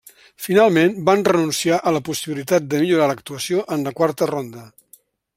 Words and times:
Finalment 0.43 0.95
van 1.09 1.19
renunciar 1.27 1.77
a 1.77 1.93
la 1.97 2.01
possibilitat 2.07 2.65
de 2.71 2.79
millorar 2.85 3.09
l'actuació 3.11 3.61
en 3.77 3.85
la 3.89 3.93
quarta 4.01 4.29
ronda. 4.33 4.65